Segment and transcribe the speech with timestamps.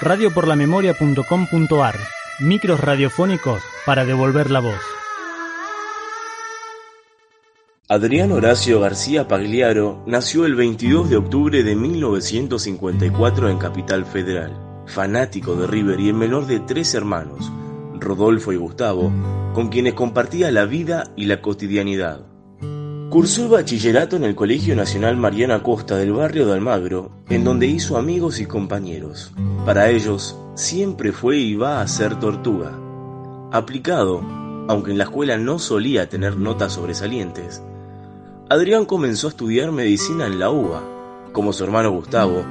[0.00, 1.96] radioporlamemoria.com.ar
[2.40, 4.80] Micros radiofónicos para devolver la voz.
[7.88, 14.56] Adrián Horacio García Pagliaro nació el 22 de octubre de 1954 en Capital Federal.
[14.86, 17.50] Fanático de River y el menor de tres hermanos,
[17.98, 19.12] Rodolfo y Gustavo,
[19.54, 22.29] con quienes compartía la vida y la cotidianidad.
[23.10, 27.66] Cursó el bachillerato en el Colegio Nacional Mariana Costa del barrio de Almagro, en donde
[27.66, 29.32] hizo amigos y compañeros.
[29.66, 32.72] Para ellos, siempre fue y va a ser tortuga.
[33.50, 34.20] Aplicado,
[34.68, 37.64] aunque en la escuela no solía tener notas sobresalientes,
[38.48, 40.80] Adrián comenzó a estudiar medicina en la UBA,
[41.32, 42.44] como su hermano Gustavo,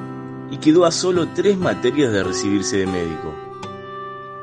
[0.52, 3.34] y quedó a solo tres materias de recibirse de médico.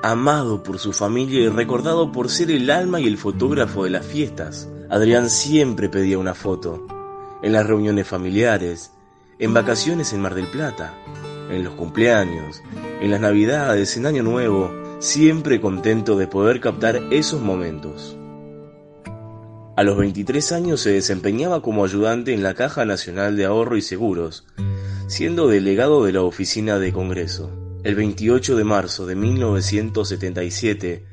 [0.03, 4.07] Amado por su familia y recordado por ser el alma y el fotógrafo de las
[4.07, 6.87] fiestas, Adrián siempre pedía una foto,
[7.43, 8.93] en las reuniones familiares,
[9.39, 10.95] en vacaciones en Mar del Plata,
[11.51, 12.63] en los cumpleaños,
[13.01, 18.17] en las navidades, en Año Nuevo, siempre contento de poder captar esos momentos.
[19.77, 23.83] A los 23 años se desempeñaba como ayudante en la Caja Nacional de Ahorro y
[23.83, 24.47] Seguros,
[25.09, 27.51] siendo delegado de la Oficina de Congreso.
[27.83, 31.05] El 28 de marzo de 1977,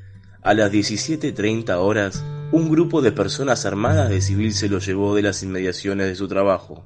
[0.42, 5.24] a las 17.30 horas, un grupo de personas armadas de civil se lo llevó de
[5.24, 6.86] las inmediaciones de su trabajo.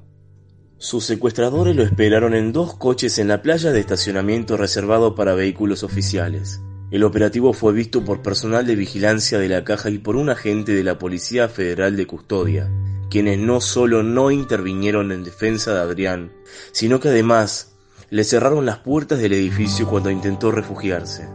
[0.78, 5.82] Sus secuestradores lo esperaron en dos coches en la playa de estacionamiento reservado para vehículos
[5.82, 6.62] oficiales.
[6.90, 10.72] El operativo fue visto por personal de vigilancia de la caja y por un agente
[10.72, 12.70] de la Policía Federal de Custodia,
[13.10, 16.32] quienes no solo no intervinieron en defensa de Adrián,
[16.72, 17.74] sino que además
[18.08, 21.28] le cerraron las puertas del edificio cuando intentó refugiarse.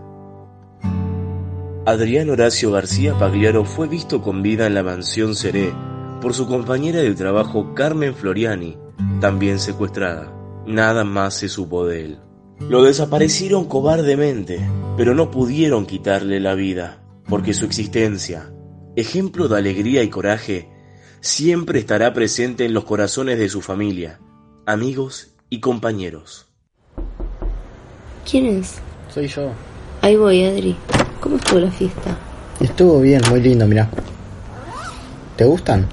[1.86, 5.73] Adrián Horacio García Pagliaro fue visto con vida en la mansión Seré
[6.22, 8.78] por su compañera de trabajo Carmen Floriani,
[9.20, 10.34] también secuestrada.
[10.66, 12.20] Nada más se supo de él.
[12.70, 18.54] Lo desaparecieron cobardemente, pero no pudieron quitarle la vida, porque su existencia,
[18.95, 20.70] ejemplo de alegría y coraje,
[21.20, 24.21] siempre estará presente en los corazones de su familia,
[24.65, 26.48] amigos y compañeros.
[28.30, 28.76] ¿Quién es?
[29.14, 29.52] Soy yo.
[30.02, 30.77] Ahí voy, Adri.
[31.23, 32.17] ¿Cómo estuvo la fiesta?
[32.60, 33.88] Estuvo bien, muy lindo, mira.
[35.38, 35.88] ¿Te gustan?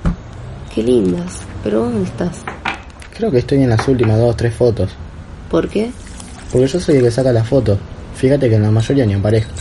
[0.74, 1.42] Qué lindas.
[1.62, 2.38] ¿Pero dónde estás?
[3.16, 4.90] Creo que estoy en las últimas dos o tres fotos.
[5.48, 5.92] ¿Por qué?
[6.50, 7.78] Porque yo soy el que saca la foto.
[8.16, 9.52] Fíjate que en la mayoría ni aparezco.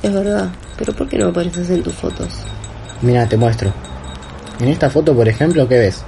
[0.00, 2.28] Es verdad, pero ¿por qué no apareces en tus fotos?
[3.02, 3.72] Mira, te muestro.
[4.60, 6.04] En esta foto, por ejemplo, ¿qué ves?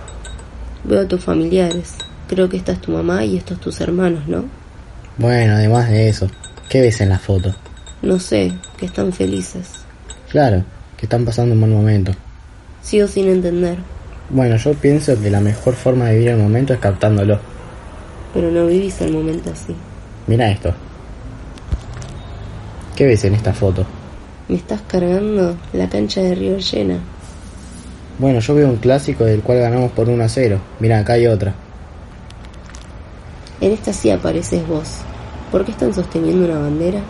[0.85, 1.95] Veo a tus familiares.
[2.29, 4.45] Creo que esta es tu mamá y estos tus hermanos, ¿no?
[5.19, 6.29] Bueno, además de eso,
[6.69, 7.53] ¿qué ves en la foto?
[8.07, 9.67] No sé, que están felices.
[10.31, 10.63] Claro,
[10.97, 12.13] que están pasando un buen momento.
[12.81, 13.79] Sigo sin entender.
[14.31, 17.41] Bueno, yo pienso que la mejor forma de vivir el momento es captándolo.
[18.33, 19.75] Pero no vivís el momento así.
[20.29, 20.73] Mira esto.
[22.95, 23.85] ¿Qué ves en esta foto?
[24.49, 27.01] Me estás cargando la cancha de River llena.
[28.21, 30.61] Bueno, yo veo un clásico del cual ganamos por 1 a 0.
[30.79, 31.57] Mira, acá hay otra.
[33.61, 34.99] En esta sí apareces vos.
[35.51, 37.01] ¿Por qué están sosteniendo una bandera?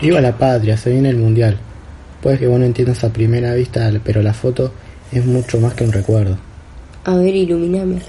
[0.00, 1.58] Viva la patria, se viene el mundial.
[2.22, 4.72] Puede que vos no entiendas a primera vista, pero la foto
[5.12, 6.38] es mucho más que un recuerdo.
[7.04, 8.00] A ver, iluminame.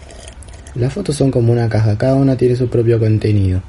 [0.76, 3.62] Las fotos son como una caja, cada una tiene su propio contenido.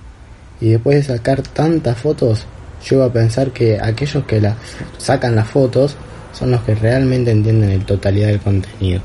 [0.60, 2.46] Y después de sacar tantas fotos,
[2.88, 4.56] llego a pensar que aquellos que las
[4.98, 5.96] sacan las fotos
[6.32, 9.00] son los que realmente entienden el totalidad del contenido.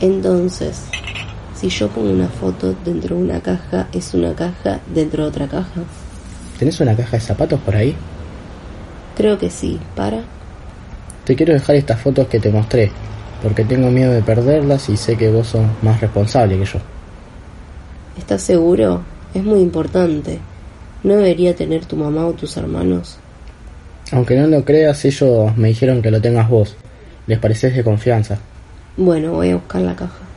[0.00, 0.84] Entonces,
[1.56, 5.48] si yo pongo una foto dentro de una caja, ¿es una caja dentro de otra
[5.48, 5.82] caja?
[6.56, 7.96] ¿Tenés una caja de zapatos por ahí?
[9.18, 9.80] Creo que sí.
[9.96, 10.22] ¿Para?
[11.24, 12.92] Te quiero dejar estas fotos que te mostré,
[13.42, 16.78] porque tengo miedo de perderlas y sé que vos sos más responsable que yo.
[18.16, 19.02] ¿Estás seguro?
[19.34, 20.38] Es muy importante.
[21.02, 23.18] ¿No debería tener tu mamá o tus hermanos?
[24.12, 26.76] Aunque no lo creas, ellos me dijeron que lo tengas vos.
[27.26, 28.38] Les pareces de confianza.
[28.96, 30.27] Bueno, voy a buscar la caja.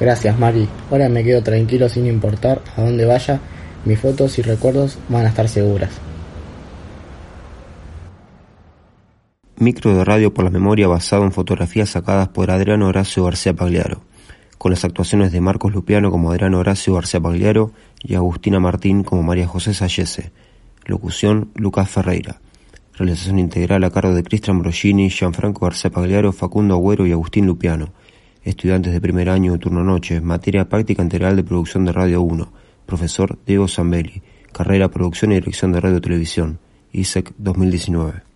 [0.00, 0.68] Gracias, Mari.
[0.90, 3.40] Ahora me quedo tranquilo sin importar a dónde vaya.
[3.84, 5.90] Mis fotos y recuerdos van a estar seguras.
[9.56, 14.02] Micro de radio por la memoria basado en fotografías sacadas por Adriano Horacio García Pagliaro,
[14.56, 19.24] con las actuaciones de Marcos Lupiano como Adriano Horacio García Pagliaro y Agustina Martín como
[19.24, 20.30] María José Sayese.
[20.84, 22.40] Locución Lucas Ferreira.
[22.94, 27.92] Realización integral a cargo de Cristian Brogini, Gianfranco García Pagliaro, Facundo Agüero y Agustín Lupiano.
[28.44, 32.52] Estudiantes de primer año turno noche, materia práctica integral de producción de Radio 1.
[32.86, 34.22] Profesor Diego Zambelli.
[34.52, 36.58] Carrera Producción y Dirección de Radio Televisión.
[36.92, 38.27] ISEC 2019.